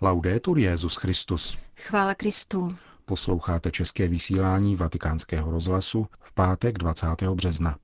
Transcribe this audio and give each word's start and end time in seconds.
Laudetur 0.00 0.58
Jezus 0.58 0.96
Christus. 0.96 1.58
Chvála 1.76 2.14
Kristu. 2.14 2.76
Posloucháte 3.04 3.70
české 3.70 4.08
vysílání 4.08 4.76
Vatikánského 4.76 5.50
rozhlasu 5.50 6.06
v 6.20 6.32
pátek 6.32 6.78
20. 6.78 7.06
března. 7.34 7.76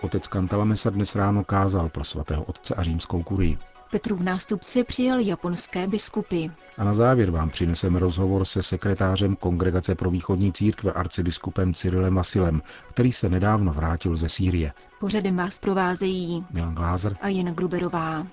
Otec 0.00 0.28
Kantalamesa 0.28 0.90
dnes 0.90 1.14
ráno 1.14 1.44
kázal 1.44 1.88
pro 1.88 2.04
svatého 2.04 2.44
otce 2.44 2.74
a 2.74 2.82
římskou 2.82 3.22
kurii. 3.22 3.58
Petrův 3.90 4.20
nástupce 4.20 4.84
přijal 4.84 5.20
japonské 5.20 5.86
biskupy. 5.86 6.46
A 6.78 6.84
na 6.84 6.94
závěr 6.94 7.30
vám 7.30 7.50
přineseme 7.50 7.98
rozhovor 7.98 8.44
se 8.44 8.62
sekretářem 8.62 9.36
Kongregace 9.36 9.94
pro 9.94 10.10
východní 10.10 10.52
církve 10.52 10.92
arcibiskupem 10.92 11.74
Cyrilem 11.74 12.14
Vasilem, 12.14 12.62
který 12.88 13.12
se 13.12 13.28
nedávno 13.28 13.72
vrátil 13.72 14.16
ze 14.16 14.28
Sýrie. 14.28 14.72
Pořadem 15.00 15.36
vás 15.36 15.58
provázejí 15.58 16.46
Milan 16.50 16.74
Glázer 16.74 17.16
a 17.20 17.28
Jen 17.28 17.46
Gruberová. 17.46 18.26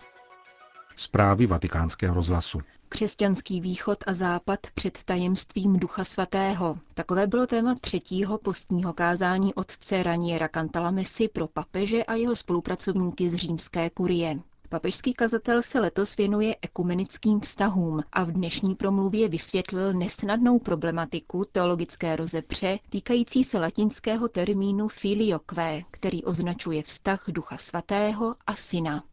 Zprávy 0.99 1.45
vatikánského 1.45 2.15
rozhlasu. 2.15 2.59
Křesťanský 2.89 3.61
východ 3.61 3.97
a 4.07 4.13
západ 4.13 4.59
před 4.73 5.03
tajemstvím 5.03 5.79
Ducha 5.79 6.03
Svatého. 6.03 6.77
Takové 6.93 7.27
bylo 7.27 7.47
téma 7.47 7.75
třetího 7.81 8.37
postního 8.37 8.93
kázání 8.93 9.53
otce 9.53 10.03
Raniera 10.03 10.47
Cantalamessy 10.47 11.27
pro 11.27 11.47
papeže 11.47 12.03
a 12.03 12.13
jeho 12.13 12.35
spolupracovníky 12.35 13.29
z 13.29 13.35
římské 13.35 13.89
kurie. 13.89 14.39
Papežský 14.69 15.13
kazatel 15.13 15.61
se 15.63 15.79
letos 15.79 16.15
věnuje 16.17 16.55
ekumenickým 16.61 17.39
vztahům 17.39 18.01
a 18.13 18.23
v 18.23 18.31
dnešní 18.31 18.75
promluvě 18.75 19.29
vysvětlil 19.29 19.93
nesnadnou 19.93 20.59
problematiku 20.59 21.45
teologické 21.51 22.15
rozepře 22.15 22.79
týkající 22.89 23.43
se 23.43 23.59
latinského 23.59 24.27
termínu 24.27 24.87
filioque, 24.87 25.81
který 25.91 26.23
označuje 26.23 26.83
vztah 26.83 27.23
Ducha 27.27 27.57
Svatého 27.57 28.35
a 28.47 28.55
Syna. 28.55 29.03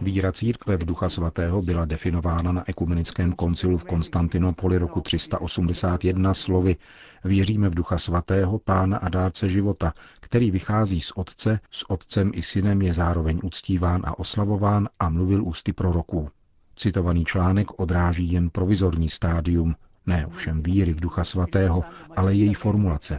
Víra 0.00 0.32
církve 0.32 0.76
v 0.76 0.84
Ducha 0.84 1.08
Svatého 1.08 1.62
byla 1.62 1.84
definována 1.84 2.52
na 2.52 2.68
ekumenickém 2.68 3.32
koncilu 3.32 3.78
v 3.78 3.84
Konstantinopoli 3.84 4.78
roku 4.78 5.00
381 5.00 6.34
slovy 6.34 6.76
Věříme 7.24 7.68
v 7.68 7.74
Ducha 7.74 7.98
Svatého, 7.98 8.58
Pána 8.58 8.98
a 8.98 9.08
dárce 9.08 9.48
života, 9.48 9.92
který 10.20 10.50
vychází 10.50 11.00
z 11.00 11.12
Otce, 11.14 11.60
s 11.70 11.90
Otcem 11.90 12.30
i 12.34 12.42
Synem 12.42 12.82
je 12.82 12.94
zároveň 12.94 13.40
uctíván 13.42 14.02
a 14.04 14.18
oslavován 14.18 14.88
a 14.98 15.08
mluvil 15.08 15.44
ústy 15.44 15.72
proroků. 15.72 16.28
Citovaný 16.76 17.24
článek 17.24 17.80
odráží 17.80 18.32
jen 18.32 18.50
provizorní 18.50 19.08
stádium 19.08 19.74
ne 20.06 20.26
ovšem 20.26 20.62
víry 20.62 20.92
v 20.92 21.00
Ducha 21.00 21.24
Svatého, 21.24 21.84
ale 22.16 22.34
její 22.34 22.54
formulace. 22.54 23.18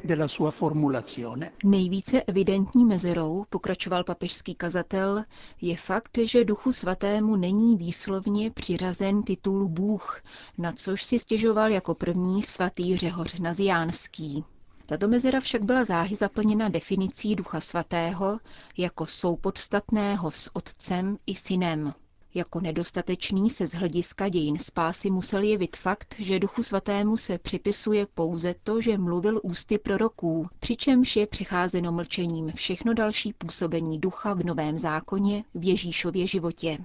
Nejvíce 1.64 2.22
evidentní 2.22 2.86
mezerou, 2.86 3.46
pokračoval 3.50 4.04
papežský 4.04 4.56
kazatel, 4.56 5.24
je 5.62 5.78
fakt, 5.78 6.18
že 6.24 6.46
Duchu 6.46 6.72
Svatému 6.72 7.36
není 7.36 7.78
výslovně 7.78 8.52
přiřazen 8.52 9.24
titul 9.24 9.68
Bůh, 9.68 10.22
na 10.58 10.72
což 10.72 11.04
si 11.04 11.20
stěžoval 11.20 11.72
jako 11.72 11.96
první 11.96 12.44
svatý 12.44 12.98
Řehoř 12.98 13.40
Naziánský. 13.40 14.44
Tato 14.86 15.08
mezera 15.08 15.40
však 15.40 15.64
byla 15.64 15.86
záhy 15.86 16.16
zaplněna 16.16 16.70
definicí 16.70 17.36
Ducha 17.36 17.60
Svatého 17.60 18.40
jako 18.78 19.06
soupodstatného 19.06 20.32
s 20.32 20.56
Otcem 20.56 21.18
i 21.26 21.36
Synem. 21.36 21.94
Jako 22.38 22.60
nedostatečný 22.60 23.50
se 23.50 23.68
z 23.68 23.74
hlediska 23.74 24.30
dějin 24.30 24.58
spásy 24.58 25.10
musel 25.10 25.44
jevit 25.44 25.78
fakt, 25.78 26.16
že 26.20 26.40
Duchu 26.40 26.64
Svatému 26.64 27.18
se 27.18 27.38
připisuje 27.38 28.08
pouze 28.14 28.56
to, 28.64 28.82
že 28.82 28.98
mluvil 28.98 29.40
ústy 29.44 29.78
proroků, 29.78 30.46
přičemž 30.60 31.16
je 31.16 31.28
přicházeno 31.28 31.92
mlčením 31.92 32.52
všechno 32.52 32.94
další 32.94 33.34
působení 33.34 34.00
ducha 34.00 34.34
v 34.34 34.44
Novém 34.44 34.78
zákoně 34.78 35.44
v 35.56 35.64
Ježíšově 35.68 36.28
životě. 36.28 36.78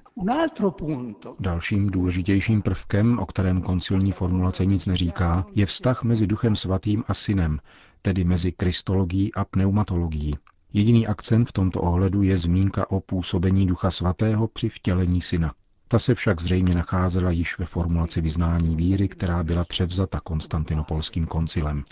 Dalším 1.41 1.91
důležitějším 1.91 2.63
prvkem, 2.63 3.19
o 3.19 3.27
kterém 3.27 3.63
koncilní 3.63 4.13
formulace 4.13 4.67
nic 4.67 4.87
neříká, 4.87 5.47
je 5.55 5.67
vztah 5.67 6.03
mezi 6.03 6.27
Duchem 6.27 6.57
Svatým 6.57 7.05
a 7.09 7.15
Synem, 7.15 7.59
tedy 8.03 8.25
mezi 8.25 8.53
kristologií 8.53 9.35
a 9.35 9.45
pneumatologií. 9.45 10.35
Jediný 10.75 11.07
akcent 11.07 11.49
v 11.49 11.53
tomto 11.53 11.81
ohledu 11.81 12.23
je 12.23 12.39
zmínka 12.39 12.91
o 12.91 13.01
působení 13.01 13.67
Ducha 13.67 13.91
Svatého 13.91 14.49
při 14.49 14.69
vtělení 14.69 15.21
syna. 15.21 15.53
Ta 15.89 15.99
se 15.99 16.15
však 16.15 16.41
zřejmě 16.41 16.75
nacházela 16.75 17.31
již 17.31 17.59
ve 17.59 17.65
formulaci 17.65 18.21
vyznání 18.21 18.77
víry, 18.77 19.09
která 19.09 19.43
byla 19.43 19.65
převzata 19.65 20.21
konstantinopolským 20.21 21.27
koncilem. 21.27 21.85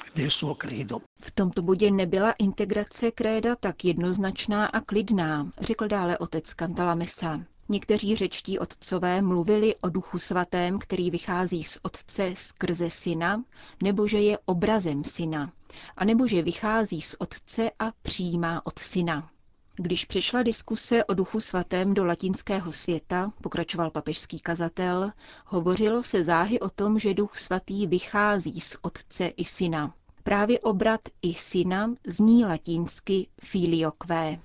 V 1.20 1.30
tomto 1.30 1.62
bodě 1.62 1.90
nebyla 1.90 2.32
integrace 2.32 3.10
kréda 3.10 3.56
tak 3.56 3.84
jednoznačná 3.84 4.66
a 4.66 4.80
klidná, 4.80 5.50
řekl 5.60 5.88
dále 5.88 6.18
otec 6.18 6.54
Kantalamesa. 6.54 7.40
Někteří 7.70 8.16
řečtí 8.16 8.58
otcové 8.58 9.22
mluvili 9.22 9.74
o 9.76 9.88
duchu 9.88 10.18
svatém, 10.18 10.78
který 10.78 11.10
vychází 11.10 11.64
z 11.64 11.78
otce 11.82 12.32
skrze 12.36 12.90
syna, 12.90 13.44
nebo 13.82 14.06
že 14.06 14.18
je 14.18 14.38
obrazem 14.44 15.04
syna, 15.04 15.52
a 15.96 16.04
nebo 16.04 16.26
že 16.26 16.42
vychází 16.42 17.00
z 17.00 17.16
otce 17.18 17.70
a 17.78 17.92
přijímá 18.02 18.66
od 18.66 18.78
syna. 18.78 19.30
Když 19.76 20.04
přišla 20.04 20.42
diskuse 20.42 21.04
o 21.04 21.14
duchu 21.14 21.40
svatém 21.40 21.94
do 21.94 22.04
latinského 22.04 22.72
světa, 22.72 23.32
pokračoval 23.42 23.90
papežský 23.90 24.40
kazatel, 24.40 25.12
hovořilo 25.46 26.02
se 26.02 26.24
záhy 26.24 26.60
o 26.60 26.70
tom, 26.70 26.98
že 26.98 27.14
duch 27.14 27.36
svatý 27.36 27.86
vychází 27.86 28.60
z 28.60 28.76
otce 28.82 29.26
i 29.26 29.44
syna. 29.44 29.94
Právě 30.22 30.60
obrat 30.60 31.00
i 31.22 31.34
syna 31.34 31.94
zní 32.06 32.44
latinsky 32.44 33.26
filioque. 33.40 34.38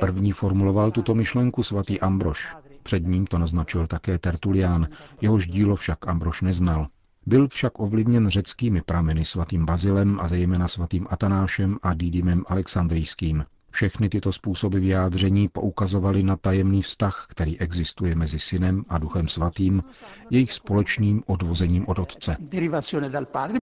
První 0.00 0.32
formuloval 0.32 0.90
tuto 0.90 1.14
myšlenku 1.14 1.62
svatý 1.62 2.00
Ambrož. 2.00 2.56
Před 2.82 3.06
ním 3.06 3.26
to 3.26 3.38
naznačil 3.38 3.86
také 3.86 4.18
Tertulián, 4.18 4.88
jehož 5.20 5.46
dílo 5.46 5.76
však 5.76 6.08
Ambrož 6.08 6.42
neznal. 6.42 6.86
Byl 7.26 7.48
však 7.48 7.80
ovlivněn 7.80 8.28
řeckými 8.28 8.82
prameny 8.82 9.24
svatým 9.24 9.66
Bazilem 9.66 10.20
a 10.20 10.28
zejména 10.28 10.68
svatým 10.68 11.06
Atanášem 11.10 11.78
a 11.82 11.94
Didymem 11.94 12.44
Alexandrijským. 12.46 13.44
Všechny 13.70 14.08
tyto 14.08 14.32
způsoby 14.32 14.78
vyjádření 14.78 15.48
poukazovaly 15.48 16.22
na 16.22 16.36
tajemný 16.36 16.82
vztah, 16.82 17.26
který 17.28 17.60
existuje 17.60 18.14
mezi 18.14 18.38
synem 18.38 18.84
a 18.88 18.98
duchem 18.98 19.28
svatým, 19.28 19.82
jejich 20.30 20.52
společným 20.52 21.22
odvozením 21.26 21.88
od 21.88 21.98
otce. 21.98 22.36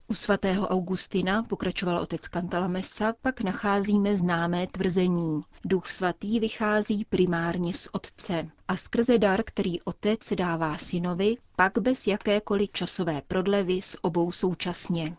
U 0.07 0.13
svatého 0.13 0.67
Augustina, 0.67 1.43
pokračoval 1.43 1.97
otec 1.97 2.21
Cantalamessa, 2.21 3.13
pak 3.21 3.41
nacházíme 3.41 4.17
známé 4.17 4.67
tvrzení. 4.67 5.41
Duch 5.65 5.87
svatý 5.87 6.39
vychází 6.39 7.05
primárně 7.05 7.73
z 7.73 7.87
otce 7.91 8.47
a 8.67 8.77
skrze 8.77 9.17
dar, 9.17 9.43
který 9.45 9.81
otec 9.81 10.19
dává 10.37 10.77
synovi, 10.77 11.35
pak 11.55 11.77
bez 11.79 12.07
jakékoliv 12.07 12.69
časové 12.71 13.21
prodlevy 13.27 13.81
s 13.81 14.03
obou 14.03 14.31
současně. 14.31 15.15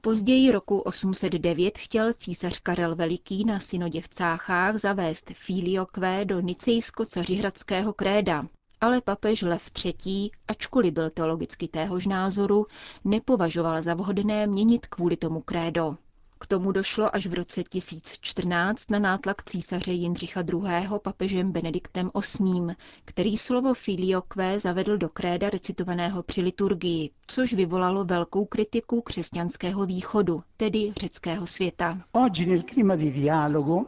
Později 0.00 0.52
roku 0.52 0.78
809 0.78 1.78
chtěl 1.78 2.12
císař 2.12 2.58
Karel 2.58 2.96
Veliký 2.96 3.44
na 3.44 3.60
synodě 3.60 4.00
v 4.00 4.08
Cáchách 4.08 4.76
zavést 4.76 5.30
filioque 5.34 6.24
do 6.24 6.40
nicejsko-cařihradského 6.40 7.92
kréda, 7.92 8.42
ale 8.80 9.00
papež 9.00 9.42
Lev 9.42 9.70
III., 9.84 10.30
ačkoliv 10.48 10.92
byl 10.94 11.10
teologicky 11.10 11.68
téhož 11.68 12.06
názoru, 12.06 12.66
nepovažoval 13.04 13.82
za 13.82 13.94
vhodné 13.94 14.46
měnit 14.46 14.86
kvůli 14.86 15.16
tomu 15.16 15.40
krédo. 15.40 15.96
K 16.40 16.46
tomu 16.46 16.72
došlo 16.72 17.16
až 17.16 17.26
v 17.26 17.34
roce 17.34 17.62
1014 17.62 18.90
na 18.90 18.98
nátlak 18.98 19.42
císaře 19.44 19.92
Jindřicha 19.92 20.40
II. 20.52 20.88
papežem 21.02 21.52
Benediktem 21.52 22.10
VIII., 22.40 22.76
který 23.04 23.36
slovo 23.36 23.74
filioque 23.74 24.60
zavedl 24.60 24.98
do 24.98 25.08
kréda 25.08 25.50
recitovaného 25.50 26.22
při 26.22 26.40
liturgii, 26.42 27.10
což 27.26 27.52
vyvolalo 27.52 28.04
velkou 28.04 28.44
kritiku 28.44 29.00
křesťanského 29.00 29.86
východu, 29.86 30.40
tedy 30.56 30.92
řeckého 31.00 31.46
světa. 31.46 31.98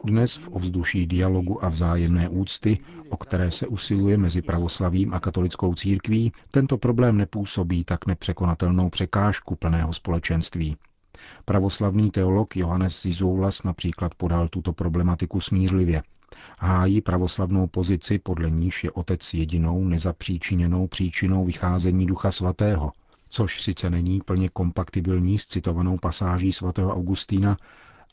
Dnes 0.03 0.35
v 0.35 0.47
ovzduší 0.51 1.07
dialogu 1.07 1.65
a 1.65 1.69
vzájemné 1.69 2.29
úcty, 2.29 2.79
o 3.09 3.17
které 3.17 3.51
se 3.51 3.67
usiluje 3.67 4.17
mezi 4.17 4.41
pravoslavím 4.41 5.13
a 5.13 5.19
katolickou 5.19 5.73
církví, 5.73 6.31
tento 6.51 6.77
problém 6.77 7.17
nepůsobí 7.17 7.83
tak 7.83 8.05
nepřekonatelnou 8.05 8.89
překážku 8.89 9.55
plného 9.55 9.93
společenství. 9.93 10.77
Pravoslavný 11.45 12.11
teolog 12.11 12.55
Johannes 12.55 13.01
Zizoulas 13.01 13.63
například 13.63 14.15
podal 14.15 14.47
tuto 14.47 14.73
problematiku 14.73 15.41
smířlivě. 15.41 16.03
Hájí 16.59 17.01
pravoslavnou 17.01 17.67
pozici, 17.67 18.19
podle 18.19 18.49
níž 18.49 18.83
je 18.83 18.91
otec 18.91 19.33
jedinou 19.33 19.85
nezapříčiněnou 19.85 20.87
příčinou 20.87 21.45
vycházení 21.45 22.05
Ducha 22.05 22.31
Svatého, 22.31 22.91
což 23.29 23.61
sice 23.61 23.89
není 23.89 24.21
plně 24.25 24.49
kompatibilní 24.49 25.39
s 25.39 25.47
citovanou 25.47 25.97
pasáží 25.97 26.53
svatého 26.53 26.95
Augustína, 26.95 27.57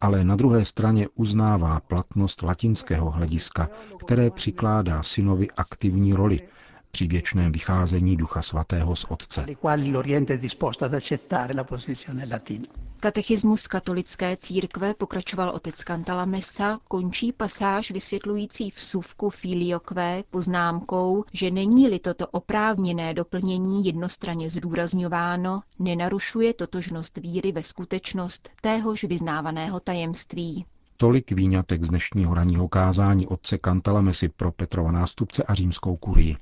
ale 0.01 0.25
na 0.25 0.37
druhé 0.37 0.65
straně 0.65 1.09
uznává 1.15 1.81
platnost 1.81 2.43
latinského 2.43 3.11
hlediska, 3.11 3.69
které 3.99 4.31
přikládá 4.31 5.03
synovi 5.03 5.49
aktivní 5.51 6.13
roli 6.13 6.41
při 6.91 7.07
věčném 7.07 7.53
vycházení 7.53 8.17
Ducha 8.17 8.43
Svatého 8.43 8.97
z 8.97 9.05
Otce. 9.09 9.47
Katechismus 13.01 13.67
katolické 13.67 14.37
církve, 14.37 14.95
pokračoval 14.95 15.51
otec 15.51 15.75
Cantalamessa, 15.77 16.79
končí 16.89 17.33
pasáž 17.33 17.91
vysvětlující 17.91 18.71
vsuvku 18.77 19.31
Filiokvé 19.31 20.23
poznámkou, 20.31 21.25
že 21.33 21.51
není-li 21.51 21.99
toto 21.99 22.27
oprávněné 22.27 23.15
doplnění 23.15 23.85
jednostranně 23.85 24.51
zdůrazňováno, 24.51 25.61
nenarušuje 25.79 26.55
totožnost 26.55 27.19
víry 27.19 27.53
ve 27.53 27.63
skutečnost 27.63 28.51
téhož 28.61 29.05
vyznávaného 29.05 29.81
tajemství. 29.81 30.65
Tolik 30.97 31.33
výňatek 31.33 31.85
z 31.85 31.89
dnešního 31.89 32.35
ranního 32.35 32.69
kázání 32.69 33.27
otce 33.27 33.59
Cantalamessy 33.65 34.29
pro 34.29 34.53
Petrova 34.53 34.93
nástupce 34.93 35.43
a 35.43 35.55
římskou 35.55 35.97
kurii. 35.97 36.37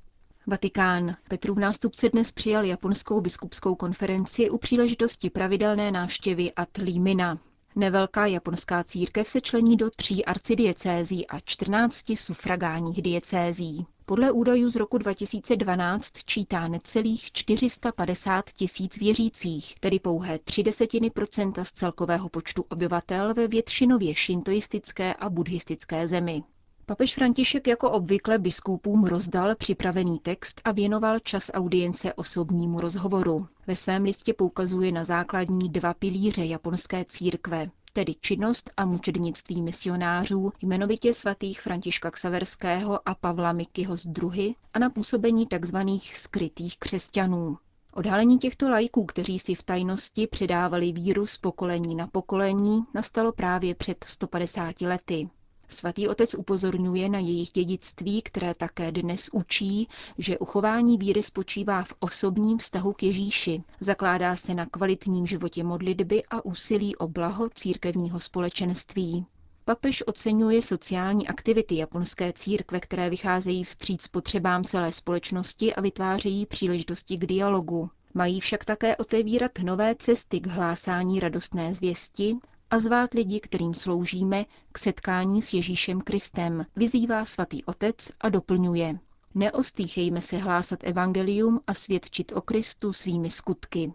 Vatikán. 0.49 1.17
Petrův 1.29 1.59
nástupce 1.59 2.09
dnes 2.09 2.33
přijal 2.33 2.65
japonskou 2.65 3.21
biskupskou 3.21 3.75
konferenci 3.75 4.51
u 4.51 4.59
příležitosti 4.59 5.31
pravidelné 5.31 5.91
návštěvy 5.91 6.53
Atlímina. 6.53 7.39
Nevelká 7.77 8.27
japonská 8.27 8.85
církev 8.85 9.29
se 9.29 9.41
člení 9.41 9.77
do 9.77 9.91
tří 9.91 10.25
arcidiecézí 10.25 11.27
a 11.27 11.41
14 11.41 12.05
sufragánních 12.15 13.03
diecézí. 13.03 13.87
Podle 14.05 14.33
údajů 14.33 14.69
z 14.69 14.77
roku 14.77 14.99
2012 14.99 16.13
čítá 16.25 16.69
necelých 16.69 17.33
450 17.33 18.51
tisíc 18.53 18.97
věřících, 18.99 19.75
tedy 19.81 19.99
pouhé 20.01 20.39
tři 20.39 20.63
desetiny 20.63 21.11
procenta 21.11 21.65
z 21.65 21.73
celkového 21.73 22.29
počtu 22.29 22.65
obyvatel 22.69 23.35
ve 23.35 23.49
většinově 23.49 24.15
šintoistické 24.15 25.15
a 25.15 25.31
buddhistické 25.31 26.09
zemi. 26.09 26.43
Papež 26.89 27.15
František 27.15 27.67
jako 27.67 27.91
obvykle 27.91 28.39
biskupům 28.39 29.05
rozdal 29.05 29.55
připravený 29.55 30.19
text 30.19 30.61
a 30.65 30.73
věnoval 30.73 31.19
čas 31.19 31.51
audience 31.55 32.15
osobnímu 32.15 32.81
rozhovoru. 32.81 33.49
Ve 33.67 33.77
svém 33.77 34.05
listě 34.05 34.35
poukazuje 34.35 34.93
na 34.93 35.05
základní 35.05 35.69
dva 35.69 35.95
pilíře 35.95 36.45
japonské 36.45 37.05
církve, 37.05 37.71
tedy 37.93 38.15
činnost 38.21 38.71
a 38.77 38.85
mučednictví 38.85 39.63
misionářů, 39.63 40.53
jmenovitě 40.63 41.15
svatých 41.15 41.61
Františka 41.61 42.11
Ksaverského 42.11 43.09
a 43.09 43.15
Pavla 43.15 43.53
Mikyho 43.53 43.97
z 43.97 44.07
druhy 44.07 44.55
a 44.75 44.79
na 44.79 44.91
působení 44.91 45.47
tzv. 45.47 45.77
skrytých 46.13 46.79
křesťanů. 46.79 47.59
Odhalení 47.93 48.39
těchto 48.39 48.71
lajků, 48.71 49.05
kteří 49.05 49.39
si 49.39 49.55
v 49.55 49.63
tajnosti 49.63 50.27
předávali 50.27 50.93
víru 50.93 51.27
z 51.27 51.39
pokolení 51.39 51.95
na 51.95 52.07
pokolení, 52.07 52.85
nastalo 52.95 53.33
právě 53.33 53.75
před 53.75 54.05
150 54.09 54.81
lety. 54.81 55.29
Svatý 55.69 56.09
otec 56.09 56.35
upozorňuje 56.35 57.09
na 57.09 57.19
jejich 57.19 57.51
dědictví, 57.51 58.23
které 58.23 58.55
také 58.55 58.93
dnes 58.93 59.29
učí, 59.33 59.89
že 60.19 60.39
uchování 60.39 60.99
víry 60.99 61.23
spočívá 61.23 61.85
v 61.85 61.95
osobním 61.99 62.59
vztahu 62.59 62.93
k 62.93 63.03
Ježíši, 63.03 63.63
zakládá 63.81 64.37
se 64.37 64.55
na 64.55 64.67
kvalitním 64.67 65.27
životě 65.27 65.65
modlitby 65.65 66.23
a 66.31 66.45
úsilí 66.45 66.97
o 66.97 67.09
blaho 67.09 67.49
církevního 67.49 68.21
společenství. 68.21 69.27
Papež 69.65 70.03
oceňuje 70.07 70.63
sociální 70.63 71.29
aktivity 71.29 71.77
japonské 71.77 72.33
církve, 72.33 72.81
které 72.81 73.11
vycházejí 73.11 73.65
vstříc 73.65 74.09
potřebám 74.09 74.65
celé 74.65 74.93
společnosti 74.93 75.75
a 75.75 75.81
vytvářejí 75.81 76.47
příležitosti 76.47 77.17
k 77.17 77.27
dialogu. 77.27 77.91
Mají 78.15 78.41
však 78.41 78.65
také 78.65 78.97
otevírat 78.97 79.59
nové 79.63 79.95
cesty 79.95 80.41
k 80.41 80.47
hlásání 80.47 81.21
radostné 81.21 81.75
zvěsti 81.75 82.37
a 82.71 82.79
zvát 82.79 83.15
lidi, 83.15 83.41
kterým 83.41 83.75
sloužíme, 83.75 84.45
k 84.73 84.79
setkání 84.79 85.43
s 85.43 85.55
Ježíšem 85.55 86.01
Kristem, 86.01 86.67
vyzývá 86.77 87.25
svatý 87.25 87.65
otec 87.65 88.11
a 88.21 88.29
doplňuje. 88.29 88.99
Neostýchejme 89.35 90.21
se 90.21 90.37
hlásat 90.39 90.79
evangelium 90.83 91.61
a 91.67 91.75
svědčit 91.75 92.33
o 92.35 92.41
Kristu 92.41 92.93
svými 92.93 93.31
skutky. 93.31 93.93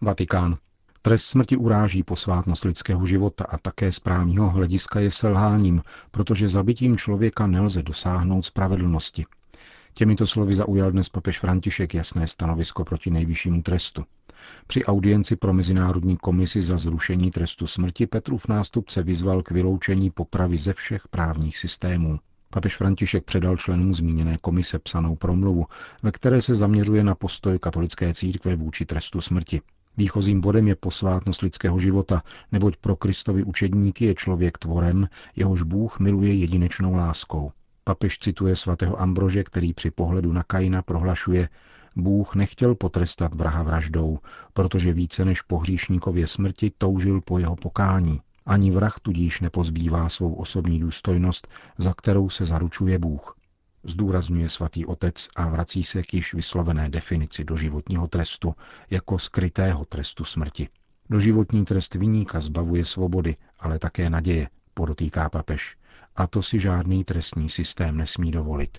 Vatikán. 0.00 0.58
Trest 1.02 1.24
smrti 1.24 1.56
uráží 1.56 2.02
posvátnost 2.02 2.64
lidského 2.64 3.06
života 3.06 3.44
a 3.44 3.58
také 3.58 3.92
z 3.92 4.00
právního 4.00 4.50
hlediska 4.50 5.00
je 5.00 5.10
selháním, 5.10 5.82
protože 6.10 6.48
zabitím 6.48 6.96
člověka 6.96 7.46
nelze 7.46 7.82
dosáhnout 7.82 8.42
spravedlnosti. 8.42 9.24
Těmito 9.94 10.26
slovy 10.26 10.54
zaujal 10.54 10.90
dnes 10.92 11.08
papež 11.08 11.38
František 11.38 11.94
jasné 11.94 12.26
stanovisko 12.26 12.84
proti 12.84 13.10
nejvyššímu 13.10 13.62
trestu. 13.62 14.04
Při 14.66 14.84
audienci 14.84 15.36
pro 15.36 15.52
Mezinárodní 15.52 16.16
komisi 16.16 16.62
za 16.62 16.78
zrušení 16.78 17.30
trestu 17.30 17.66
smrti 17.66 18.06
Petrův 18.06 18.48
nástupce 18.48 19.02
vyzval 19.02 19.42
k 19.42 19.50
vyloučení 19.50 20.10
popravy 20.10 20.58
ze 20.58 20.72
všech 20.72 21.08
právních 21.08 21.58
systémů. 21.58 22.18
Papež 22.50 22.76
František 22.76 23.24
předal 23.24 23.56
členům 23.56 23.94
zmíněné 23.94 24.38
komise 24.40 24.78
psanou 24.78 25.16
promluvu, 25.16 25.66
ve 26.02 26.12
které 26.12 26.42
se 26.42 26.54
zaměřuje 26.54 27.04
na 27.04 27.14
postoj 27.14 27.58
katolické 27.58 28.14
církve 28.14 28.56
vůči 28.56 28.86
trestu 28.86 29.20
smrti. 29.20 29.60
Výchozím 29.96 30.40
bodem 30.40 30.68
je 30.68 30.76
posvátnost 30.76 31.42
lidského 31.42 31.78
života, 31.78 32.22
neboť 32.52 32.76
pro 32.76 32.96
Kristovi 32.96 33.44
učedníky 33.44 34.04
je 34.04 34.14
člověk 34.14 34.58
tvorem, 34.58 35.08
jehož 35.36 35.62
Bůh 35.62 36.00
miluje 36.00 36.34
jedinečnou 36.34 36.94
láskou. 36.94 37.52
Papež 37.84 38.18
cituje 38.18 38.56
svatého 38.56 39.00
Ambrože, 39.00 39.44
který 39.44 39.72
při 39.72 39.90
pohledu 39.90 40.32
na 40.32 40.42
Kaina 40.42 40.82
prohlašuje, 40.82 41.48
Bůh 41.96 42.34
nechtěl 42.34 42.74
potrestat 42.74 43.34
vraha 43.34 43.62
vraždou, 43.62 44.18
protože 44.52 44.92
více 44.92 45.24
než 45.24 45.42
po 45.42 45.58
hříšníkově 45.58 46.26
smrti 46.26 46.72
toužil 46.78 47.20
po 47.20 47.38
jeho 47.38 47.56
pokání. 47.56 48.20
Ani 48.46 48.70
vrah 48.70 49.00
tudíž 49.00 49.40
nepozbývá 49.40 50.08
svou 50.08 50.34
osobní 50.34 50.80
důstojnost, 50.80 51.48
za 51.78 51.94
kterou 51.94 52.30
se 52.30 52.46
zaručuje 52.46 52.98
Bůh. 52.98 53.36
Zdůrazňuje 53.84 54.48
svatý 54.48 54.86
otec 54.86 55.28
a 55.36 55.48
vrací 55.48 55.82
se 55.82 56.02
k 56.02 56.14
již 56.14 56.34
vyslovené 56.34 56.88
definici 56.88 57.44
doživotního 57.44 58.08
trestu 58.08 58.54
jako 58.90 59.18
skrytého 59.18 59.84
trestu 59.84 60.24
smrti. 60.24 60.68
Doživotní 61.10 61.64
trest 61.64 61.94
vyníka 61.94 62.40
zbavuje 62.40 62.84
svobody, 62.84 63.36
ale 63.58 63.78
také 63.78 64.10
naděje, 64.10 64.48
podotýká 64.74 65.28
papež. 65.28 65.76
A 66.16 66.26
to 66.26 66.42
si 66.42 66.60
žádný 66.60 67.04
trestní 67.04 67.48
systém 67.48 67.96
nesmí 67.96 68.30
dovolit. 68.30 68.78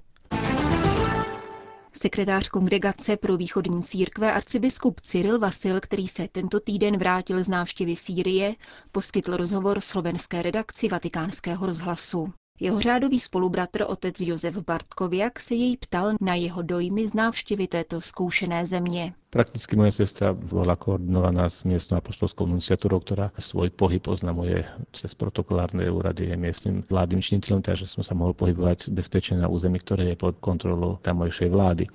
Sekretář 1.94 2.50
kongregace 2.50 3.18
pro 3.18 3.38
východní 3.38 3.84
církve 3.84 4.34
arcibiskup 4.34 5.00
Cyril 5.02 5.40
Vasil, 5.40 5.80
který 5.82 6.08
se 6.08 6.28
tento 6.32 6.60
týden 6.60 6.98
vrátil 6.98 7.44
z 7.44 7.48
návštěvy 7.48 7.96
Sýrie, 7.96 8.56
poskytl 8.92 9.38
rozhovor 9.38 9.80
slovenské 9.82 10.42
redakci 10.42 10.90
vatikánského 10.90 11.66
rozhlasu. 11.66 12.34
Jeho 12.64 12.80
řádový 12.80 13.20
spolubratr 13.20 13.84
otec 13.88 14.22
Josef 14.22 14.58
Bartkoviak 14.58 15.40
se 15.40 15.56
jej 15.56 15.78
ptal 15.78 16.12
na 16.22 16.36
jeho 16.36 16.62
dojmy 16.62 17.08
z 17.08 17.14
návštěvy 17.14 17.68
této 17.68 18.02
zkoušené 18.02 18.66
země. 18.66 19.14
Prakticky 19.30 19.76
moje 19.76 19.92
sestra 19.92 20.34
bola 20.34 20.76
koordinovaná 20.76 21.50
s 21.50 21.64
miestnou 21.64 21.98
apoštolskou 21.98 22.48
nunciatúrou, 22.48 23.04
ktorá 23.04 23.36
svoj 23.36 23.68
pohyb 23.76 24.08
oznamuje 24.08 24.64
cez 24.96 25.12
protokolárne 25.12 25.92
úrady 25.92 26.32
je 26.32 26.38
miestnym 26.40 26.88
vládnym 26.88 27.20
činiteľom, 27.20 27.68
takže 27.68 27.84
som 27.84 28.00
sa 28.00 28.16
mohol 28.16 28.32
pohybovať 28.32 28.96
bezpečne 28.96 29.44
na 29.44 29.52
území, 29.52 29.84
ktoré 29.84 30.16
je 30.16 30.22
pod 30.24 30.40
kontrolou 30.40 31.04
tamojšej 31.04 31.52
vlády 31.52 31.92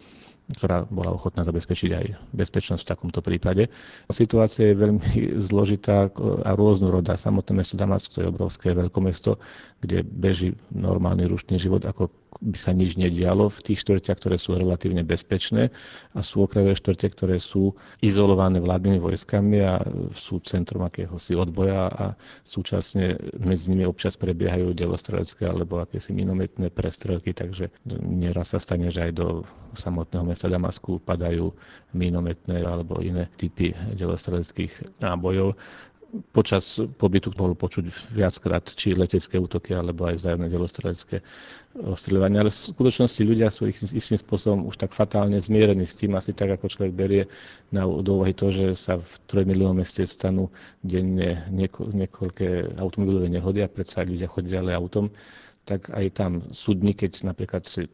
ktorá 0.56 0.88
bola 0.88 1.12
ochotná 1.12 1.44
zabezpečiť 1.44 1.90
aj 1.92 2.06
bezpečnosť 2.32 2.82
v 2.84 2.90
takomto 2.96 3.20
prípade. 3.20 3.68
Situácia 4.08 4.72
je 4.72 4.80
veľmi 4.80 5.10
zložitá 5.48 6.08
a 6.44 6.50
rôznorodá. 6.56 7.20
Samotné 7.20 7.60
mesto 7.60 7.76
Damask 7.76 8.08
to 8.16 8.24
je 8.24 8.32
obrovské 8.32 8.72
veľkomesto, 8.72 9.36
kde 9.84 10.00
beží 10.08 10.56
normálny 10.72 11.28
rušný 11.28 11.60
život, 11.60 11.84
ako 11.84 12.08
by 12.38 12.58
sa 12.58 12.70
nič 12.70 12.94
nedialo 12.94 13.50
v 13.50 13.60
tých 13.66 13.82
štvrťach, 13.82 14.18
ktoré 14.22 14.36
sú 14.38 14.54
relatívne 14.54 15.02
bezpečné 15.02 15.74
a 16.14 16.20
sú 16.22 16.46
okrajové 16.46 16.78
štvrte, 16.78 17.06
ktoré 17.10 17.36
sú 17.42 17.74
izolované 17.98 18.62
vládnymi 18.62 18.98
vojskami 19.02 19.58
a 19.62 19.82
sú 20.14 20.38
centrum 20.46 20.86
akéhosi 20.86 21.34
odboja 21.34 21.90
a 21.90 22.04
súčasne 22.46 23.18
medzi 23.42 23.74
nimi 23.74 23.84
občas 23.86 24.14
prebiehajú 24.14 24.70
delostrelecké 24.70 25.50
alebo 25.50 25.82
akési 25.82 26.14
minometné 26.14 26.70
prestrelky, 26.70 27.34
takže 27.34 27.74
nieraz 28.06 28.54
sa 28.54 28.62
stane, 28.62 28.88
že 28.94 29.10
aj 29.10 29.12
do 29.18 29.42
samotného 29.74 30.24
mesta 30.24 30.46
Damasku 30.46 31.02
padajú 31.02 31.50
minometné 31.92 32.62
alebo 32.62 33.02
iné 33.02 33.26
typy 33.36 33.74
delostreleckých 33.98 35.02
nábojov 35.02 35.58
počas 36.32 36.80
pobytu 36.96 37.28
bolo 37.36 37.52
počuť 37.52 38.14
viackrát 38.16 38.64
či 38.64 38.96
letecké 38.96 39.36
útoky, 39.36 39.76
alebo 39.76 40.08
aj 40.08 40.24
vzájomné 40.24 40.48
delostrelecké 40.48 41.20
ostreľovanie. 41.76 42.40
Ale 42.40 42.50
v 42.50 42.60
skutočnosti 42.72 43.20
ľudia 43.28 43.52
sú 43.52 43.68
ich 43.68 43.76
istým 43.84 44.16
spôsobom 44.16 44.64
už 44.72 44.80
tak 44.80 44.96
fatálne 44.96 45.36
zmierení 45.36 45.84
s 45.84 46.00
tým, 46.00 46.16
asi 46.16 46.32
tak, 46.32 46.56
ako 46.56 46.72
človek 46.72 46.92
berie 46.96 47.22
na 47.68 47.84
do 47.84 48.24
úvahy 48.24 48.32
to, 48.32 48.48
že 48.48 48.72
sa 48.72 48.96
v 48.96 49.12
trojmilionom 49.28 49.84
meste 49.84 50.00
stanú 50.08 50.48
denne 50.80 51.44
nieko, 51.52 51.92
niekoľké 51.92 52.80
automobilové 52.80 53.28
nehody 53.28 53.60
a 53.60 53.68
predsa 53.68 54.08
ľudia 54.08 54.32
chodia 54.32 54.64
ďalej 54.64 54.74
autom 54.80 55.06
tak 55.68 55.92
aj 55.92 56.06
tam 56.16 56.32
súdni, 56.56 56.96
keď 56.96 57.28
napríklad 57.28 57.68
5. 57.68 57.92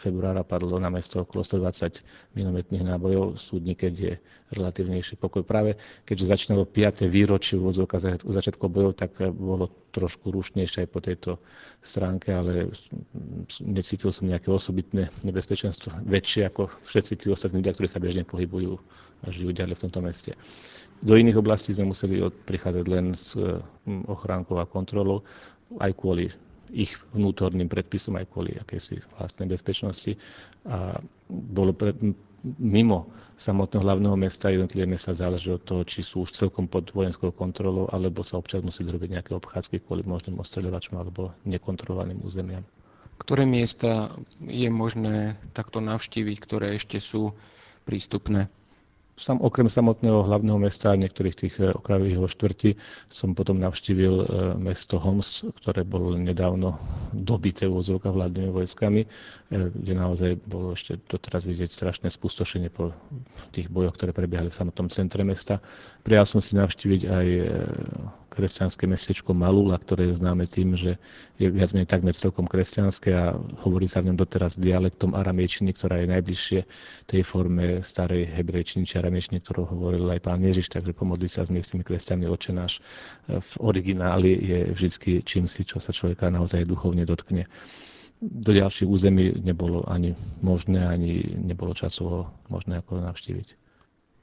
februára 0.00 0.40
padlo 0.40 0.80
na 0.80 0.88
mesto 0.88 1.20
okolo 1.20 1.44
120 1.44 2.00
minometných 2.32 2.80
nábojov, 2.80 3.36
súdni, 3.36 3.76
keď 3.76 3.92
je 3.92 4.12
relatívnejší 4.56 5.20
pokoj. 5.20 5.44
Práve 5.44 5.76
keďže 6.08 6.32
začínalo 6.32 6.64
5. 6.64 7.04
výročie 7.04 7.60
úvodzovka 7.60 8.00
začiatku 8.24 8.72
bojov, 8.72 8.96
tak 8.96 9.20
bolo 9.36 9.68
trošku 9.92 10.32
rušnejšie 10.32 10.88
aj 10.88 10.88
po 10.88 11.04
tejto 11.04 11.30
stránke, 11.84 12.32
ale 12.32 12.72
necítil 13.60 14.08
som 14.08 14.24
nejaké 14.24 14.48
osobitné 14.48 15.12
nebezpečenstvo 15.20 16.08
väčšie 16.08 16.48
ako 16.48 16.72
všetci 16.88 17.12
tí 17.20 17.26
ostatní 17.28 17.60
ľudia, 17.60 17.76
ktorí 17.76 17.88
sa 17.92 18.00
bežne 18.00 18.24
pohybujú 18.24 18.80
a 19.22 19.26
žijú 19.28 19.52
ďalej 19.52 19.76
v 19.76 19.82
tomto 19.84 20.00
meste. 20.00 20.32
Do 21.04 21.20
iných 21.20 21.36
oblastí 21.36 21.76
sme 21.76 21.92
museli 21.92 22.24
prichádzať 22.48 22.84
len 22.88 23.12
s 23.12 23.36
ochránkou 24.08 24.56
a 24.56 24.64
kontrolou, 24.64 25.20
aj 25.76 25.92
kvôli 26.00 26.32
ich 26.74 26.98
vnútorným 27.14 27.70
predpisom 27.70 28.18
aj 28.18 28.26
kvôli 28.34 28.58
akejsi 28.58 28.98
vlastnej 29.14 29.46
bezpečnosti. 29.46 30.18
A 30.66 30.98
bolo 31.30 31.70
pre, 31.70 31.94
mimo 32.60 33.08
samotného 33.40 33.82
hlavného 33.82 34.16
mesta 34.20 34.52
jednotlivé 34.52 34.84
mesta 34.84 35.16
záleží 35.16 35.48
od 35.54 35.62
toho, 35.64 35.82
či 35.86 36.04
sú 36.04 36.28
už 36.28 36.36
celkom 36.36 36.68
pod 36.68 36.92
vojenskou 36.92 37.32
kontrolou, 37.32 37.88
alebo 37.88 38.20
sa 38.20 38.36
občas 38.36 38.60
musí 38.60 38.84
robiť 38.84 39.10
nejaké 39.16 39.32
obchádzky 39.32 39.86
kvôli 39.86 40.04
možným 40.04 40.38
ostreľovačom 40.42 41.00
alebo 41.00 41.32
nekontrolovaným 41.48 42.20
územiam. 42.20 42.62
Ktoré 43.16 43.46
miesta 43.46 44.10
je 44.42 44.68
možné 44.68 45.38
takto 45.54 45.78
navštíviť, 45.78 46.36
ktoré 46.42 46.74
ešte 46.76 46.98
sú 46.98 47.32
prístupné? 47.86 48.50
Sam, 49.14 49.38
okrem 49.42 49.70
samotného 49.70 50.26
hlavného 50.26 50.58
mesta 50.58 50.90
a 50.90 50.98
niektorých 50.98 51.36
tých 51.38 51.54
e, 51.62 51.70
okrajových 51.70 52.26
štvrtí 52.26 52.70
som 53.06 53.32
potom 53.32 53.62
navštívil 53.62 54.14
e, 54.14 54.26
mesto 54.58 54.98
Homs, 54.98 55.46
ktoré 55.62 55.86
bolo 55.86 56.18
nedávno 56.18 56.78
dobité 57.14 57.70
vozovka 57.70 58.10
vládnymi 58.10 58.50
vojskami, 58.50 59.02
e, 59.04 59.08
kde 59.70 59.92
naozaj 59.94 60.30
bolo 60.44 60.74
ešte 60.74 60.98
doteraz 61.06 61.46
vidieť 61.46 61.70
strašné 61.70 62.10
spustošenie 62.10 62.70
po 62.74 62.90
tých 63.54 63.70
bojoch, 63.70 63.94
ktoré 63.94 64.10
prebiehali 64.10 64.50
v 64.50 64.58
samotnom 64.58 64.90
centre 64.90 65.22
mesta. 65.22 65.62
Prijal 66.02 66.26
som 66.26 66.42
si 66.42 66.58
navštíviť 66.58 67.00
aj 67.06 67.26
kresťanské 68.34 68.90
mestečko 68.90 69.30
Malula, 69.32 69.78
ktoré 69.78 70.10
je 70.10 70.18
známe 70.18 70.50
tým, 70.50 70.74
že 70.74 70.98
je 71.38 71.46
viac 71.48 71.70
menej 71.70 71.86
takmer 71.86 72.12
celkom 72.18 72.50
kresťanské 72.50 73.14
a 73.14 73.38
hovorí 73.62 73.86
sa 73.86 74.02
v 74.02 74.10
ňom 74.10 74.18
doteraz 74.18 74.58
dialektom 74.58 75.14
aramejčiny, 75.14 75.70
ktorá 75.72 76.02
je 76.02 76.12
najbližšie 76.12 76.60
tej 77.06 77.22
forme 77.22 77.80
starej 77.80 78.26
hebrejčiny 78.34 78.84
či 78.84 78.98
aramejčiny, 78.98 79.38
ktorú 79.40 79.70
hovoril 79.70 80.10
aj 80.10 80.20
pán 80.26 80.42
Ježiš, 80.42 80.74
takže 80.74 80.90
pomodli 80.90 81.30
sa 81.30 81.46
s 81.46 81.54
miestnymi 81.54 81.86
kresťanmi 81.86 82.26
oče 82.26 82.52
náš 82.52 82.82
v 83.30 83.52
origináli 83.62 84.34
je 84.34 84.58
vždy 84.74 85.22
čím 85.22 85.46
si, 85.46 85.62
čo 85.62 85.78
sa 85.78 85.94
človeka 85.94 86.28
naozaj 86.28 86.66
duchovne 86.66 87.06
dotkne 87.06 87.46
do 88.24 88.52
ďalších 88.56 88.88
území 88.88 89.36
nebolo 89.44 89.84
ani 89.84 90.16
možné, 90.40 90.86
ani 90.86 91.36
nebolo 91.36 91.74
časovo 91.76 92.32
možné 92.48 92.80
ako 92.80 93.04
navštíviť. 93.04 93.63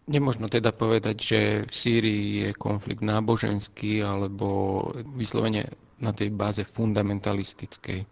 Nemožno 0.10 0.50
teda 0.50 0.74
povedať, 0.74 1.18
že 1.22 1.40
v 1.70 1.74
Sýrii 1.74 2.26
je 2.48 2.50
konflikt 2.58 3.06
náboženský 3.06 4.02
alebo 4.02 4.82
vyslovene 5.14 5.70
na 6.02 6.10
tej 6.10 6.34
báze 6.34 6.66
fundamentalistickej. 6.66 8.10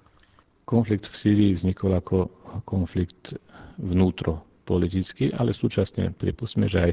Konflikt 0.69 1.09
v 1.09 1.15
Sýrii 1.17 1.51
vznikol 1.57 1.97
ako 1.97 2.29
konflikt 2.69 3.33
vnútro 3.81 4.45
politický, 4.69 5.33
ale 5.33 5.49
súčasne 5.49 6.13
pripustme, 6.13 6.69
že 6.69 6.79
aj 6.79 6.91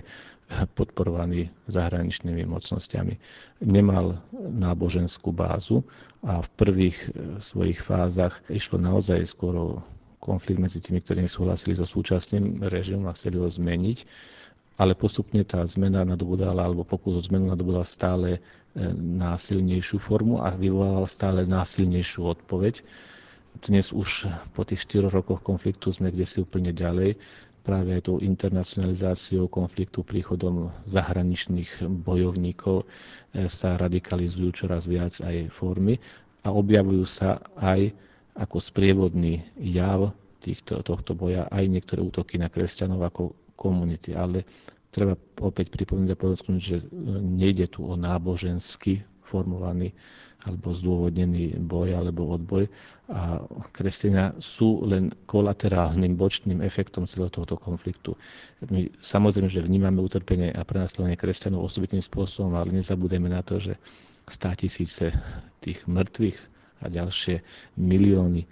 podporovaný 0.72 1.52
zahraničnými 1.68 2.48
mocnosťami. 2.48 3.14
Nemal 3.68 4.16
náboženskú 4.32 5.28
bázu 5.28 5.84
a 6.24 6.40
v 6.40 6.48
prvých 6.56 6.96
svojich 7.36 7.84
fázach 7.84 8.40
išlo 8.48 8.80
naozaj 8.80 9.28
skoro 9.28 9.84
konflikt 10.24 10.56
medzi 10.56 10.80
tými, 10.80 11.04
ktorí 11.04 11.28
nesúhlasili 11.28 11.76
so 11.76 11.84
súčasným 11.84 12.64
režimom 12.72 13.04
a 13.10 13.16
chceli 13.18 13.36
ho 13.36 13.46
zmeniť 13.50 13.98
ale 14.76 14.92
postupne 14.92 15.40
tá 15.40 15.64
zmena 15.64 16.04
nadobudala, 16.04 16.68
alebo 16.68 16.84
pokus 16.84 17.16
o 17.16 17.22
zmenu 17.32 17.48
nadobudala 17.48 17.84
stále 17.84 18.36
e, 18.36 18.40
násilnejšiu 18.96 19.96
formu 19.96 20.44
a 20.44 20.52
vyvolala 20.52 21.08
stále 21.08 21.48
násilnejšiu 21.48 22.28
odpoveď. 22.36 22.84
Dnes 23.64 23.88
už 23.88 24.28
po 24.52 24.68
tých 24.68 24.84
4 24.84 25.08
rokoch 25.08 25.40
konfliktu 25.40 25.88
sme 25.88 26.12
kde 26.12 26.28
si 26.28 26.44
úplne 26.44 26.76
ďalej. 26.76 27.16
Práve 27.64 27.96
aj 27.96 28.06
tou 28.06 28.20
internacionalizáciou 28.20 29.48
konfliktu, 29.48 30.04
príchodom 30.04 30.70
zahraničných 30.84 31.88
bojovníkov 32.04 32.84
e, 32.84 33.48
sa 33.48 33.80
radikalizujú 33.80 34.52
čoraz 34.52 34.84
viac 34.84 35.16
aj 35.24 35.48
formy 35.56 35.96
a 36.44 36.52
objavujú 36.52 37.04
sa 37.08 37.40
aj 37.56 37.96
ako 38.36 38.60
sprievodný 38.60 39.40
jav 39.56 40.12
týchto, 40.44 40.84
tohto 40.84 41.16
boja 41.16 41.48
aj 41.48 41.64
niektoré 41.64 42.04
útoky 42.04 42.36
na 42.36 42.52
kresťanov 42.52 43.00
ako 43.08 43.45
komunity. 43.56 44.12
Ale 44.12 44.44
treba 44.94 45.18
opäť 45.42 45.72
pripomínať 45.74 46.10
a 46.14 46.20
podotknúť, 46.20 46.60
že 46.60 46.76
nejde 47.20 47.68
tu 47.68 47.84
o 47.84 47.98
nábožensky 47.98 49.02
formovaný 49.26 49.90
alebo 50.46 50.70
zdôvodnený 50.70 51.58
boj 51.66 51.98
alebo 51.98 52.30
odboj 52.30 52.70
a 53.10 53.42
kresťania 53.74 54.30
sú 54.38 54.86
len 54.86 55.10
kolaterálnym 55.26 56.14
bočným 56.14 56.62
efektom 56.62 57.02
celého 57.02 57.34
tohoto 57.34 57.58
konfliktu. 57.58 58.14
My 58.70 58.86
samozrejme, 59.02 59.50
že 59.50 59.66
vnímame 59.66 59.98
utrpenie 59.98 60.54
a 60.54 60.62
prenasledovanie 60.62 61.18
kresťanov 61.18 61.66
osobitným 61.66 62.02
spôsobom, 62.02 62.54
ale 62.54 62.70
nezabudeme 62.70 63.26
na 63.26 63.42
to, 63.42 63.58
že 63.58 63.74
stá 64.30 64.54
tisíce 64.54 65.10
tých 65.66 65.82
mŕtvych 65.90 66.38
a 66.80 66.86
ďalšie 66.88 67.40
milióny 67.80 68.44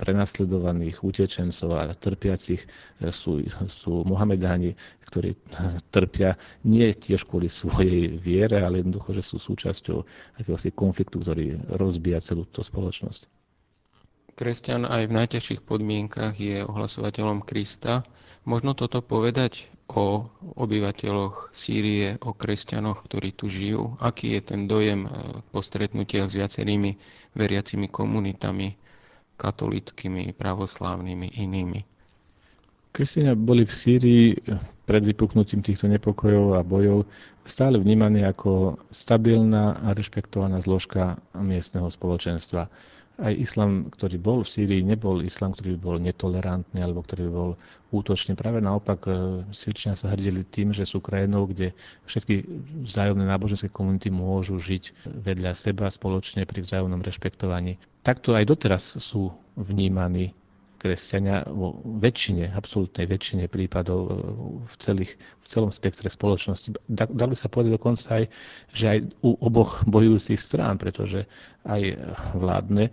prenasledovaných 0.00 1.04
utečencov 1.04 1.76
a 1.76 1.92
trpiacich 1.92 2.64
sú, 3.12 3.44
sú 3.68 3.92
Mohamedáni, 4.08 4.72
ktorí 5.04 5.36
trpia 5.94 6.40
nie 6.64 6.88
tiež 6.88 7.28
kvôli 7.28 7.52
svojej 7.52 8.16
viere, 8.16 8.64
ale 8.64 8.80
jednoducho, 8.80 9.12
že 9.12 9.22
sú 9.22 9.36
súčasťou 9.36 9.98
akéhosi 10.40 10.72
konfliktu, 10.72 11.20
ktorý 11.20 11.60
rozbíja 11.76 12.24
celú 12.24 12.48
tú 12.48 12.64
spoločnosť. 12.64 13.28
Kresťan 14.34 14.82
aj 14.82 15.06
v 15.06 15.16
najťažších 15.20 15.62
podmienkach 15.62 16.34
je 16.34 16.66
ohlasovateľom 16.66 17.46
Krista. 17.46 18.02
Možno 18.42 18.74
toto 18.74 18.98
povedať 18.98 19.70
o 19.92 20.28
obyvateľoch 20.56 21.52
Sýrie, 21.52 22.16
o 22.24 22.32
kresťanoch, 22.32 23.04
ktorí 23.04 23.36
tu 23.36 23.52
žijú? 23.52 24.00
Aký 24.00 24.32
je 24.36 24.40
ten 24.40 24.64
dojem 24.64 25.04
po 25.52 25.60
stretnutiach 25.60 26.32
s 26.32 26.38
viacerými 26.40 26.96
veriacimi 27.36 27.92
komunitami? 27.92 28.80
katolickými, 29.36 30.34
pravoslávnymi, 30.34 31.34
inými. 31.38 31.80
Kresťania 32.94 33.34
boli 33.34 33.66
v 33.66 33.72
Sýrii 33.74 34.26
pred 34.86 35.02
vypuknutím 35.02 35.66
týchto 35.66 35.90
nepokojov 35.90 36.54
a 36.54 36.62
bojov 36.62 37.10
stále 37.42 37.74
vnímaní 37.74 38.22
ako 38.22 38.78
stabilná 38.94 39.82
a 39.82 39.90
rešpektovaná 39.98 40.62
zložka 40.62 41.18
miestneho 41.34 41.90
spoločenstva. 41.90 42.70
Aj 43.14 43.30
islam, 43.30 43.86
ktorý 43.94 44.18
bol 44.18 44.42
v 44.42 44.50
Sýrii, 44.50 44.82
nebol 44.82 45.22
islam, 45.22 45.54
ktorý 45.54 45.78
by 45.78 45.80
bol 45.80 45.96
netolerantný 46.02 46.82
alebo 46.82 47.06
ktorý 47.06 47.30
by 47.30 47.32
bol 47.32 47.50
útočný. 47.94 48.34
Práve 48.34 48.58
naopak, 48.58 49.06
e, 49.06 49.10
Sýrčania 49.54 49.94
sa 49.94 50.10
hrdili 50.10 50.42
tým, 50.42 50.74
že 50.74 50.82
sú 50.82 50.98
krajinou, 50.98 51.46
kde 51.46 51.70
všetky 52.10 52.42
vzájomné 52.82 53.22
náboženské 53.22 53.70
komunity 53.70 54.10
môžu 54.10 54.58
žiť 54.58 55.06
vedľa 55.22 55.54
seba 55.54 55.86
spoločne 55.86 56.42
pri 56.42 56.66
vzájomnom 56.66 57.06
rešpektovaní. 57.06 57.78
Takto 58.02 58.34
aj 58.34 58.50
doteraz 58.50 58.98
sú 58.98 59.30
vnímaní 59.54 60.34
kresťania 60.84 61.48
vo 61.48 61.80
väčšine, 61.80 62.52
absolútnej 62.52 63.08
väčšine 63.08 63.48
prípadov 63.48 64.00
e, 64.04 64.08
v, 64.68 64.74
celých, 64.76 65.16
v 65.16 65.46
celom 65.48 65.72
spektre 65.72 66.12
spoločnosti. 66.12 66.76
Dalo 66.92 67.32
by 67.32 67.38
sa 67.40 67.48
povedať 67.48 67.80
dokonca 67.80 68.20
aj, 68.20 68.24
že 68.76 68.84
aj 68.92 68.98
u 69.24 69.32
oboch 69.40 69.80
bojujúcich 69.88 70.36
strán, 70.36 70.76
pretože 70.76 71.24
aj 71.64 71.96
vládne 72.36 72.92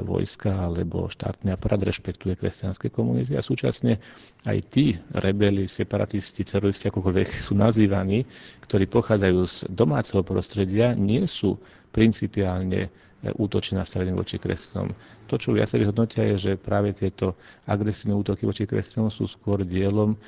vojska 0.00 0.48
alebo 0.48 1.12
štátny 1.12 1.52
aparát 1.52 1.84
rešpektuje 1.84 2.40
kresťanské 2.40 2.88
komunity 2.88 3.36
a 3.36 3.44
súčasne 3.44 4.00
aj 4.48 4.56
tí 4.72 4.96
rebeli, 5.12 5.68
separatisti, 5.68 6.40
teroristi, 6.40 6.88
akokoľvek 6.88 7.28
sú 7.36 7.52
nazývaní, 7.52 8.24
ktorí 8.64 8.88
pochádzajú 8.88 9.38
z 9.44 9.56
domáceho 9.68 10.24
prostredia, 10.24 10.96
nie 10.96 11.28
sú 11.28 11.60
principiálne 11.92 12.88
útočí 13.34 13.74
nastavený 13.74 14.14
voči 14.14 14.38
kresťanom. 14.38 14.94
To, 15.26 15.34
čo 15.34 15.50
viacerí 15.56 15.82
hodnotia, 15.88 16.22
je, 16.34 16.36
že 16.36 16.52
práve 16.60 16.94
tieto 16.94 17.34
agresívne 17.66 18.14
útoky 18.14 18.46
voči 18.46 18.68
kresťanom 18.68 19.10
sú 19.10 19.26
skôr 19.26 19.66
dielom 19.66 20.14
eh, 20.14 20.20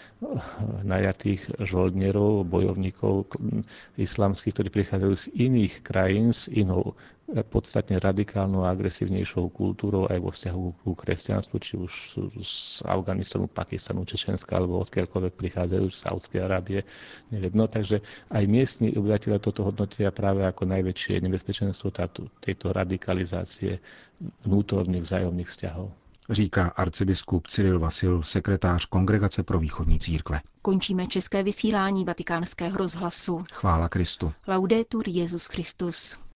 najatých 0.83 1.63
žoldnerov, 1.63 2.49
bojovníkov 2.49 3.31
islamských, 4.01 4.55
ktorí 4.55 4.69
prichádzajú 4.73 5.15
z 5.15 5.27
iných 5.37 5.75
krajín 5.85 6.35
s 6.35 6.51
inou 6.51 6.97
podstatne 7.29 8.01
radikálnou 8.01 8.65
a 8.65 8.73
agresívnejšou 8.73 9.53
kultúrou 9.53 10.09
aj 10.09 10.19
vo 10.21 10.31
vzťahu 10.33 10.65
ku 10.81 10.91
kresťanstvu, 10.97 11.57
či 11.61 11.75
už 11.77 11.93
z 12.41 12.53
Afganistanu, 12.89 13.45
Pakistanu, 13.53 14.09
Čečenska 14.09 14.57
alebo 14.57 14.81
odkiaľkoľvek 14.81 15.35
prichádzajú 15.37 15.87
z 15.93 15.99
Saudskej 16.09 16.41
Arábie, 16.41 16.81
nevedno. 17.29 17.69
Takže 17.69 18.01
aj 18.33 18.45
miestni 18.49 18.97
obyvateľe 18.97 19.45
toto 19.45 19.69
hodnotia 19.69 20.09
práve 20.09 20.49
ako 20.49 20.65
najväčšie 20.65 21.21
nebezpečenstvo 21.21 21.93
táto, 21.93 22.33
tejto 22.41 22.73
radikalizácie 22.73 23.77
vnútorných 24.49 25.05
vzájomných 25.05 25.49
vzťahov 25.53 25.89
říká 26.31 26.69
arcibiskup 26.77 27.47
Cyril 27.47 27.79
Vasil, 27.79 28.23
sekretář 28.23 28.85
Kongregace 28.85 29.43
pro 29.43 29.59
východní 29.59 29.99
církve. 29.99 30.41
Končíme 30.63 31.07
české 31.07 31.43
vysílání 31.43 32.05
vatikánského 32.05 32.77
rozhlasu. 32.77 33.45
Chvála 33.53 33.89
Kristu. 33.89 34.33
Laudetur 34.47 35.05
Jezus 35.09 35.47
Christus. 35.47 36.28